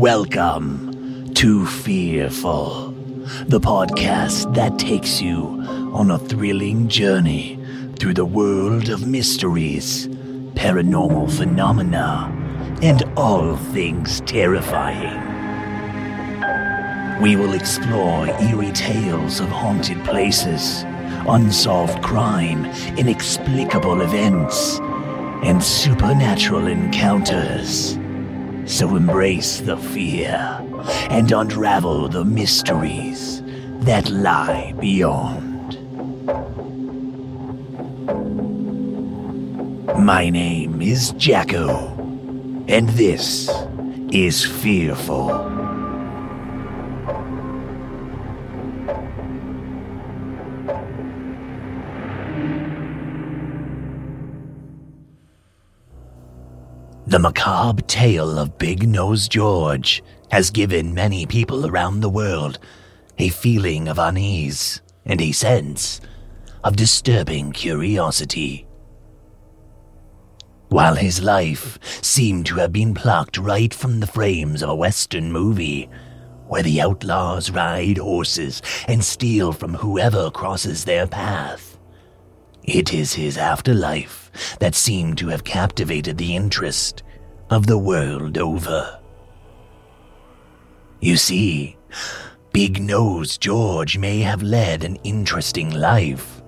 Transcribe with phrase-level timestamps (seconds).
[0.00, 2.92] Welcome to Fearful,
[3.48, 7.62] the podcast that takes you on a thrilling journey
[7.98, 10.08] through the world of mysteries,
[10.54, 12.32] paranormal phenomena,
[12.80, 15.20] and all things terrifying.
[17.20, 20.82] We will explore eerie tales of haunted places,
[21.28, 22.64] unsolved crime,
[22.96, 24.78] inexplicable events,
[25.44, 27.99] and supernatural encounters.
[28.70, 30.38] So embrace the fear
[31.10, 33.42] and unravel the mysteries
[33.80, 35.76] that lie beyond.
[39.98, 41.88] My name is Jacko,
[42.68, 43.50] and this
[44.12, 45.49] is Fearful.
[57.10, 62.60] The macabre tale of Big Nose George has given many people around the world
[63.18, 66.00] a feeling of unease and a sense
[66.62, 68.64] of disturbing curiosity.
[70.68, 75.32] While his life seemed to have been plucked right from the frames of a Western
[75.32, 75.90] movie,
[76.46, 81.76] where the outlaws ride horses and steal from whoever crosses their path,
[82.62, 84.19] it is his afterlife
[84.58, 87.02] that seemed to have captivated the interest
[87.50, 88.98] of the world over.
[91.00, 91.76] You see,
[92.52, 96.42] Big Nose George may have led an interesting life,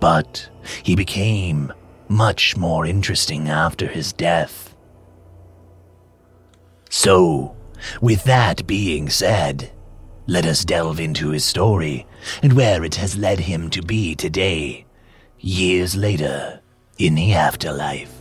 [0.00, 0.48] but
[0.82, 1.72] he became
[2.08, 4.74] much more interesting after his death.
[6.90, 7.56] So,
[8.00, 9.70] with that being said,
[10.26, 12.06] let us delve into his story
[12.42, 14.86] and where it has led him to be today,
[15.38, 16.60] years later
[16.98, 18.12] in the afterlife.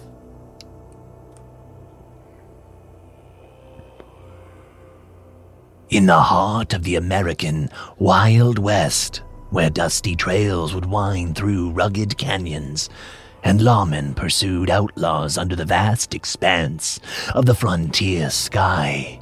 [5.90, 12.18] In the heart of the American Wild West, where dusty trails would wind through rugged
[12.18, 12.90] canyons,
[13.44, 17.00] and lawmen pursued outlaws under the vast expanse
[17.34, 19.20] of the frontier sky,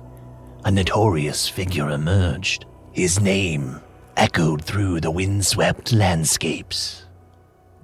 [0.65, 2.65] a notorious figure emerged.
[2.91, 3.79] His name
[4.17, 7.05] echoed through the windswept landscapes.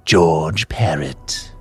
[0.06, 1.54] George Parrott.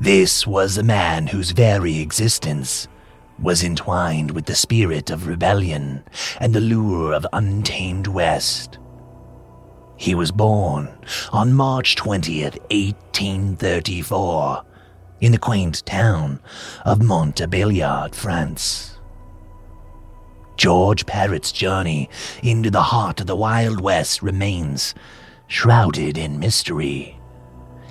[0.00, 2.86] This was a man whose very existence
[3.38, 6.04] was entwined with the spirit of rebellion
[6.38, 8.78] and the lure of untamed West.
[9.96, 10.90] He was born
[11.32, 14.64] on March 20th, 1834,
[15.22, 16.40] in the quaint town
[16.84, 18.98] of Montbéliard, France.
[20.58, 22.10] George Parrott's journey
[22.42, 24.94] into the heart of the Wild West remains
[25.46, 27.15] shrouded in mystery.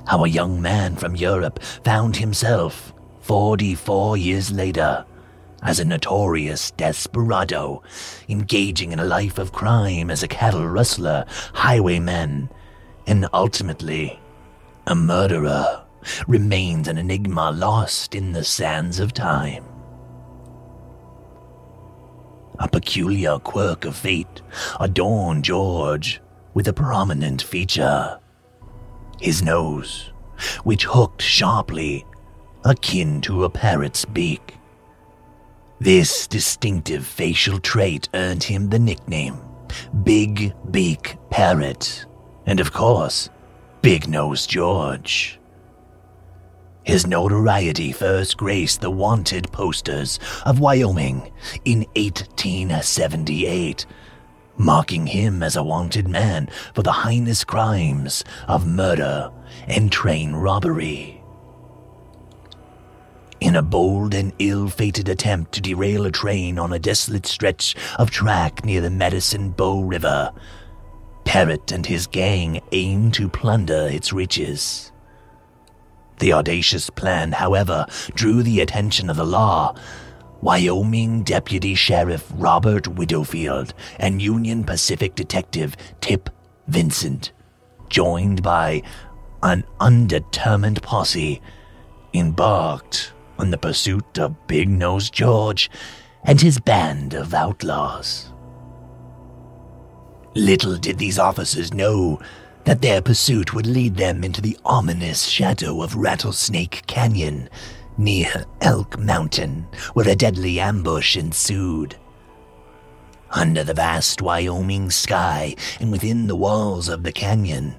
[0.07, 5.03] How a young man from Europe found himself, 44 years later,
[5.63, 7.81] as a notorious desperado,
[8.29, 12.49] engaging in a life of crime as a cattle rustler, highwayman,
[13.07, 14.19] and ultimately
[14.85, 15.83] a murderer,
[16.27, 19.65] remains an enigma lost in the sands of time.
[22.59, 24.43] A peculiar quirk of fate
[24.79, 26.21] adorned George
[26.53, 28.19] with a prominent feature
[29.19, 30.11] his nose,
[30.63, 32.05] which hooked sharply,
[32.63, 34.55] akin to a parrot's beak.
[35.79, 39.41] This distinctive facial trait earned him the nickname
[40.03, 42.05] Big Beak Parrott,
[42.45, 43.29] and of course,
[43.81, 45.39] Big Nose George.
[46.83, 51.31] His notoriety first graced the wanted posters of Wyoming
[51.65, 53.85] in 1878,
[54.57, 59.31] marking him as a wanted man for the heinous crimes of murder
[59.67, 61.21] and train robbery.
[63.39, 67.75] In a bold and ill fated attempt to derail a train on a desolate stretch
[67.99, 70.31] of track near the Medicine Bow River,
[71.25, 74.91] Parrott and his gang aimed to plunder its riches.
[76.19, 79.75] The audacious plan, however, drew the attention of the law
[80.45, 86.29] Wyoming Deputy Sheriff Robert Widowfield and Union Pacific Detective Tip
[86.67, 87.31] Vincent,
[87.89, 88.83] joined by
[89.41, 91.41] an undetermined posse,
[92.13, 95.71] embarked on the pursuit of Big Nose George
[96.23, 98.31] and his band of outlaws.
[100.35, 102.19] Little did these officers know
[102.65, 107.49] that their pursuit would lead them into the ominous shadow of Rattlesnake Canyon
[107.97, 111.95] near Elk Mountain, where a deadly ambush ensued.
[113.31, 117.75] Under the vast Wyoming sky and within the walls of the canyon,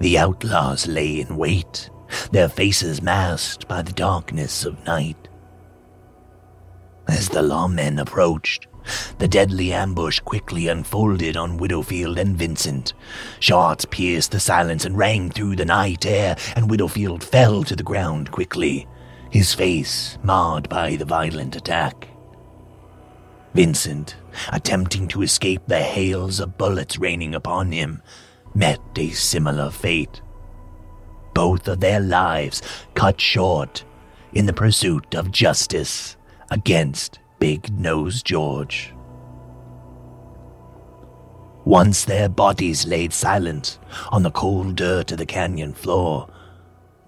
[0.00, 1.88] the outlaws lay in wait,
[2.32, 5.28] their faces masked by the darkness of night.
[7.08, 8.66] As the lawmen approached,
[9.18, 12.92] the deadly ambush quickly unfolded on Widowfield and Vincent.
[13.40, 17.82] Shots pierced the silence and rang through the night air, and Widowfield fell to the
[17.82, 18.86] ground quickly,
[19.34, 22.06] his face marred by the violent attack.
[23.52, 24.14] Vincent,
[24.52, 28.00] attempting to escape the hails of bullets raining upon him,
[28.54, 30.22] met a similar fate.
[31.34, 32.62] Both of their lives
[32.94, 33.84] cut short
[34.34, 36.16] in the pursuit of justice
[36.52, 38.94] against Big Nose George.
[41.64, 43.80] Once their bodies laid silent
[44.12, 46.28] on the cold dirt of the canyon floor,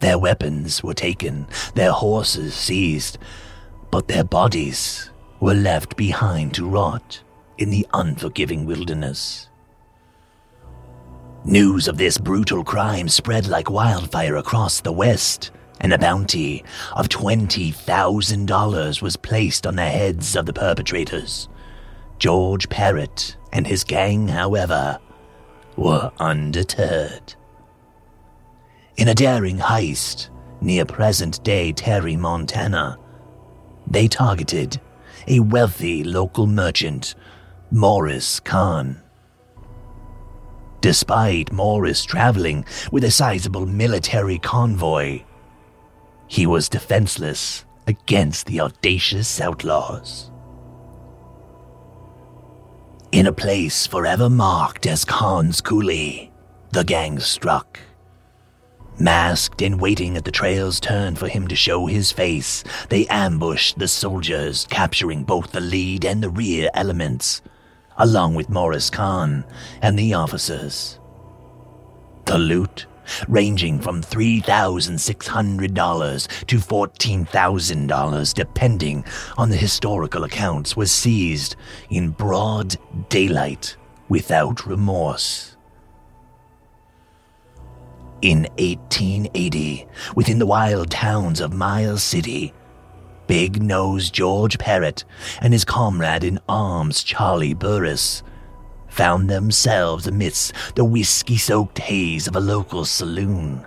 [0.01, 3.19] their weapons were taken, their horses seized,
[3.91, 5.11] but their bodies
[5.41, 7.23] were left behind to rot
[7.59, 9.49] in the unforgiving wilderness.
[11.45, 16.65] News of this brutal crime spread like wildfire across the West, and a bounty
[16.97, 21.49] of $20,000 was placed on the heads of the perpetrators.
[22.19, 24.99] George Parrott and his gang, however,
[25.77, 27.35] were undeterred.
[28.97, 30.31] In a daring heist
[30.63, 32.99] near present day Terry, Montana,
[33.87, 34.81] they targeted
[35.29, 37.15] a wealthy local merchant,
[37.71, 39.03] Morris Kahn.
[40.81, 45.23] Despite Morris traveling with a sizable military convoy,
[46.27, 50.31] he was defenseless against the audacious outlaws.
[53.13, 56.31] In a place forever marked as Kahn's Coulee,
[56.71, 57.79] the gang struck.
[58.99, 63.79] Masked and waiting at the trail's turn for him to show his face, they ambushed
[63.79, 67.43] the soldiers, capturing both the lead and the rear elements,
[67.99, 69.45] along with Morris Kahn
[69.83, 70.99] and the officers.
[72.25, 72.87] The loot
[73.29, 79.05] ranging from $3,600 to $14,000, depending
[79.37, 81.55] on the historical accounts, was seized
[81.91, 82.77] in broad
[83.09, 83.77] daylight
[84.09, 85.56] without remorse.
[88.23, 92.55] In 1880, within the wild towns of Miles City,
[93.27, 95.05] Big Nose George Parrott
[95.43, 98.23] and his comrade in arms, Charlie Burris,
[98.89, 103.67] found themselves amidst the whiskey soaked haze of a local saloon.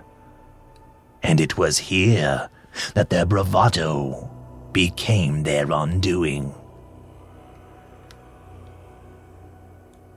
[1.22, 2.48] And it was here
[2.94, 4.28] that their bravado
[4.72, 6.54] became their undoing.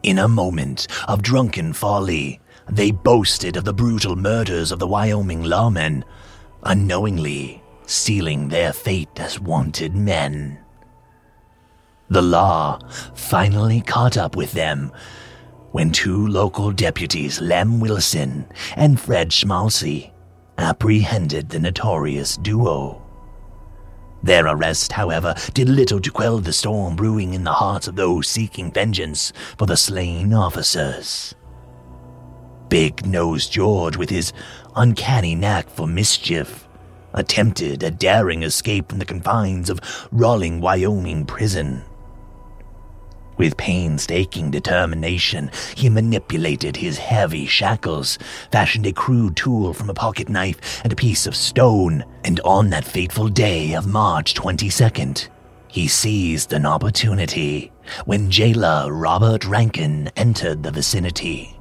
[0.02, 2.40] In a moment of drunken folly,
[2.70, 6.04] they boasted of the brutal murders of the Wyoming lawmen,
[6.64, 10.60] unknowingly sealing their fate as wanted men.
[12.10, 12.80] The law
[13.16, 14.92] finally caught up with them
[15.72, 18.46] when two local deputies, Lem Wilson
[18.76, 20.12] and Fred Schmalsle,
[20.58, 23.02] apprehended the notorious duo.
[24.22, 28.28] Their arrest, however, did little to quell the storm brewing in the hearts of those
[28.28, 31.36] seeking vengeance for the slain officers.
[32.74, 34.34] Big Nose George, with his
[34.76, 36.68] uncanny knack for mischief,
[37.14, 39.80] attempted a daring escape from the confines of
[40.12, 41.84] Rawlins, Wyoming prison.
[43.38, 48.18] With painstaking determination, he manipulated his heavy shackles,
[48.52, 52.72] fashioned a crude tool from a pocket knife and a piece of stone, and on
[52.72, 55.28] that fateful day of March 22nd,
[55.68, 57.72] he seized an opportunity
[58.06, 61.56] when jailer Robert Rankin entered the vicinity.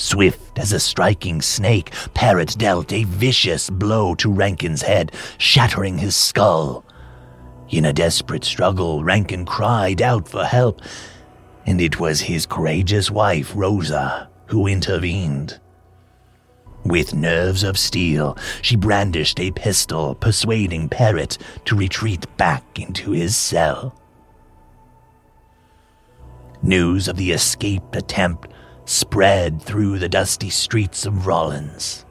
[0.00, 6.16] Swift as a striking snake, Parrott dealt a vicious blow to Rankin's head, shattering his
[6.16, 6.84] skull.
[7.68, 10.80] In a desperate struggle, Rankin cried out for help,
[11.66, 15.60] and it was his courageous wife, Rosa, who intervened.
[16.82, 23.36] With nerves of steel, she brandished a pistol, persuading Parrott to retreat back into his
[23.36, 23.94] cell.
[26.62, 28.48] News of the escape attempt
[28.90, 32.04] spread through the dusty streets of Rawlins.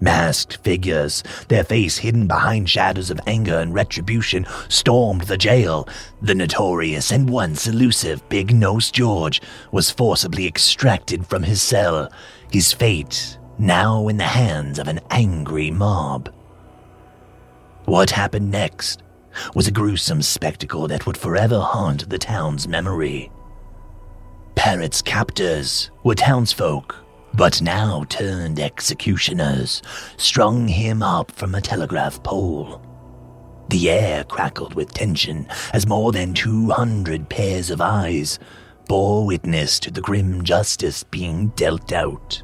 [0.00, 5.88] Masked figures, their face hidden behind shadows of anger and retribution, stormed the jail.
[6.22, 9.42] The notorious and once elusive Big Nose George
[9.72, 12.08] was forcibly extracted from his cell,
[12.52, 16.32] his fate now in the hands of an angry mob.
[17.84, 19.02] What happened next
[19.54, 23.30] was a gruesome spectacle that would forever haunt the town's memory.
[24.54, 26.96] Parrott's captors were townsfolk
[27.34, 29.82] but now turned executioners,
[30.16, 32.82] strung him up from a telegraph pole.
[33.68, 38.38] The air crackled with tension as more than 200 pairs of eyes
[38.88, 42.42] bore witness to the grim justice being dealt out.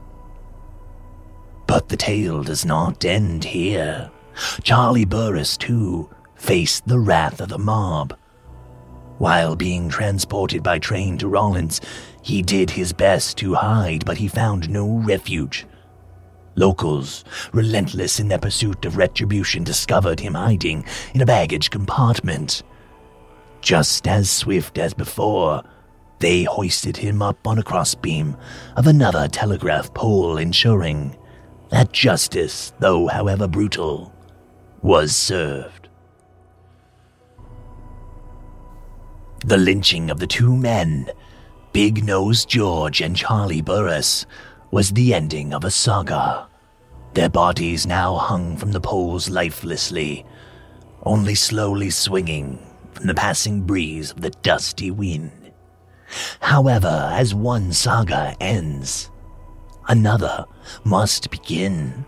[1.66, 4.10] But the tale does not end here.
[4.62, 8.16] Charlie Burris, too, faced the wrath of the mob.
[9.18, 11.80] While being transported by train to Rawlins,
[12.22, 15.66] he did his best to hide, but he found no refuge.
[16.54, 22.62] Locals, relentless in their pursuit of retribution, discovered him hiding in a baggage compartment.
[23.60, 25.62] Just as swift as before,
[26.18, 28.36] they hoisted him up on a crossbeam
[28.76, 31.16] of another telegraph pole, ensuring
[31.70, 34.12] that justice, though however brutal,
[34.82, 35.85] was served.
[39.46, 41.08] The lynching of the two men
[41.72, 44.26] Big Nose George and Charlie Burris
[44.72, 46.48] was the ending of a saga.
[47.14, 50.26] Their bodies now hung from the poles lifelessly,
[51.04, 52.58] only slowly swinging
[52.92, 55.52] from the passing breeze of the dusty wind.
[56.40, 59.12] However, as one saga ends,
[59.86, 60.44] another
[60.82, 62.04] must begin,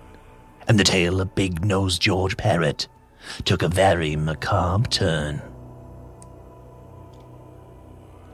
[0.67, 2.89] and the tale of Big Nose George Parrott
[3.45, 5.41] took a very macabre turn.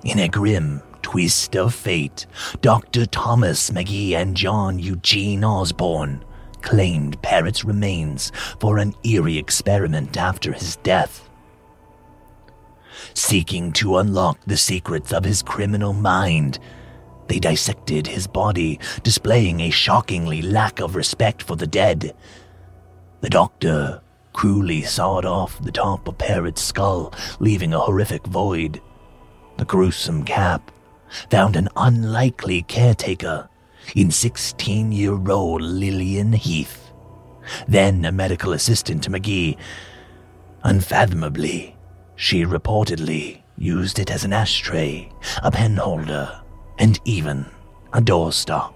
[0.04, 2.26] In a grim twist of fate,
[2.60, 3.06] Dr.
[3.06, 6.22] Thomas Maghee and John Eugene Osborne
[6.60, 8.30] claimed Parrott's remains
[8.60, 11.30] for an eerie experiment after his death.
[13.14, 16.58] Seeking to unlock the secrets of his criminal mind,
[17.28, 22.14] they dissected his body, displaying a shockingly lack of respect for the dead.
[23.22, 24.02] The doctor
[24.34, 28.82] cruelly sawed off the top of Parrott's skull, leaving a horrific void.
[29.56, 30.70] The gruesome cap
[31.30, 33.48] found an unlikely caretaker
[33.94, 36.90] in 16 year old Lillian Heath,
[37.68, 39.56] then a medical assistant to Maghee.
[40.64, 41.76] Unfathomably,
[42.16, 45.10] she reportedly used it as an ashtray,
[45.42, 46.40] a pen holder,
[46.78, 47.46] and even
[47.92, 48.74] a doorstop.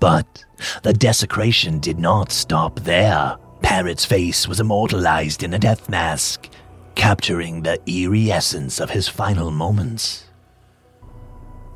[0.00, 0.44] But
[0.82, 3.36] the desecration did not stop there.
[3.62, 6.48] Parrott's face was immortalized in a death mask,
[6.94, 10.24] capturing the eerie essence of his final moments.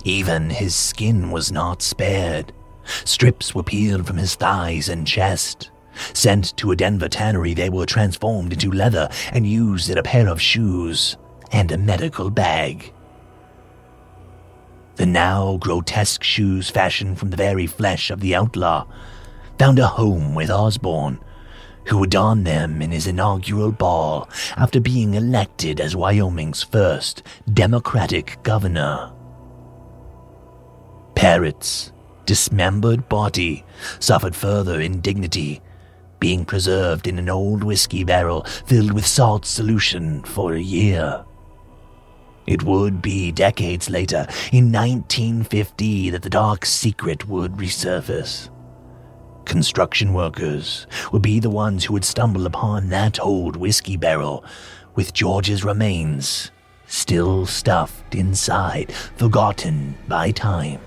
[0.04, 2.52] Even his skin was not spared.
[3.04, 5.70] Strips were peeled from his thighs and chest.
[6.14, 10.28] Sent to a Denver tannery, they were transformed into leather and used in a pair
[10.28, 11.16] of shoes
[11.50, 12.92] and a medical bag.
[14.96, 18.86] The now grotesque shoes, fashioned from the very flesh of the outlaw,
[19.58, 21.20] found a home with Osborne,
[21.88, 28.38] who would don them in his inaugural ball after being elected as Wyoming's first Democratic
[28.42, 29.12] governor.
[31.14, 31.92] Parrott's
[32.26, 33.64] dismembered body
[34.00, 35.60] suffered further indignity,
[36.20, 41.24] being preserved in an old whiskey barrel filled with salt solution for a year.
[42.46, 48.50] It would be decades later, in 1950, that the dark secret would resurface.
[49.48, 54.44] Construction workers would be the ones who would stumble upon that old whiskey barrel
[54.94, 56.50] with George's remains
[56.86, 60.80] still stuffed inside, forgotten by time.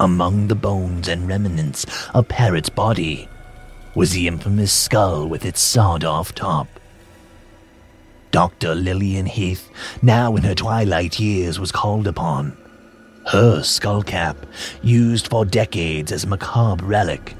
[0.00, 1.84] Among the bones and remnants
[2.14, 3.28] of Parrott's body
[3.94, 6.68] was the infamous skull with its sawed off top.
[8.30, 8.74] Dr.
[8.74, 12.56] Lillian Heath, now in her twilight years, was called upon
[13.26, 14.36] her skull cap,
[14.82, 17.34] used for decades as a macabre relic,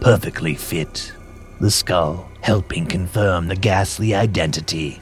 [0.00, 1.12] perfectly fit
[1.60, 5.00] the skull, helping confirm the ghastly identity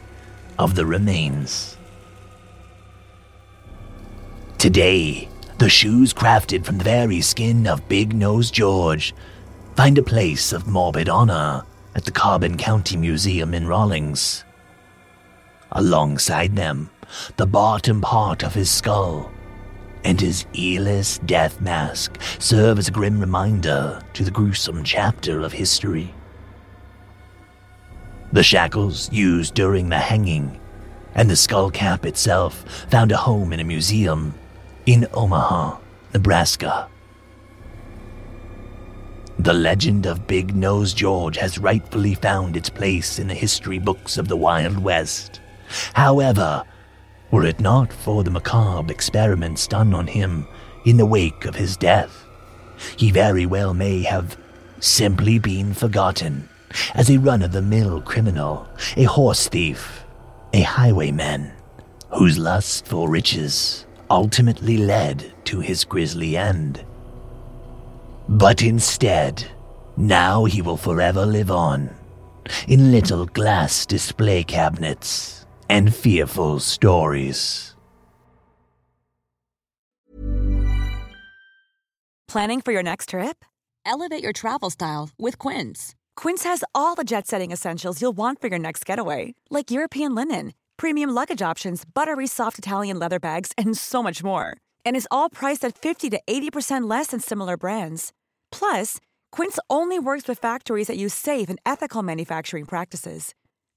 [0.58, 1.76] of the remains.
[4.58, 5.28] Today,
[5.58, 9.14] the shoes crafted from the very skin of Big Nose George
[9.76, 11.62] find a place of morbid honor
[11.94, 14.44] at the Carbon County Museum in Rawlins.
[15.70, 16.90] Alongside them,
[17.36, 19.30] the bottom part of his skull
[20.04, 25.52] and his earless death mask serve as a grim reminder to the gruesome chapter of
[25.52, 26.14] history.
[28.32, 30.60] The shackles used during the hanging
[31.14, 34.34] and the skull cap itself found a home in a museum
[34.86, 35.78] in Omaha,
[36.14, 36.88] Nebraska.
[39.38, 44.18] The legend of Big Nose George has rightfully found its place in the history books
[44.18, 45.40] of the Wild West.
[45.94, 46.64] However,
[47.30, 50.46] were it not for the macabre experiments done on him
[50.84, 52.24] in the wake of his death,
[52.96, 54.36] he very well may have
[54.80, 56.48] simply been forgotten
[56.94, 60.04] as a run of the mill criminal, a horse thief,
[60.52, 61.50] a highwayman
[62.16, 66.84] whose lust for riches ultimately led to his grisly end.
[68.28, 69.44] But instead,
[69.96, 71.90] now he will forever live on
[72.66, 75.37] in little glass display cabinets
[75.68, 77.74] and fearful stories.
[82.28, 83.42] Planning for your next trip?
[83.86, 85.94] Elevate your travel style with Quince.
[86.14, 90.14] Quince has all the jet setting essentials you'll want for your next getaway, like European
[90.14, 94.58] linen, premium luggage options, buttery soft Italian leather bags, and so much more.
[94.84, 98.12] And is all priced at 50 to 80% less than similar brands.
[98.52, 98.98] Plus,
[99.32, 103.34] Quince only works with factories that use safe and ethical manufacturing practices.